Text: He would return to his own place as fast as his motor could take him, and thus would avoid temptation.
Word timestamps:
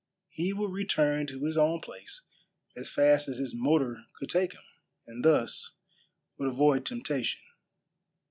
He 0.29 0.51
would 0.51 0.71
return 0.71 1.27
to 1.27 1.43
his 1.45 1.57
own 1.59 1.79
place 1.79 2.21
as 2.75 2.89
fast 2.89 3.27
as 3.27 3.37
his 3.37 3.53
motor 3.53 4.05
could 4.17 4.29
take 4.31 4.53
him, 4.53 4.63
and 5.05 5.23
thus 5.23 5.75
would 6.39 6.47
avoid 6.47 6.87
temptation. 6.87 7.41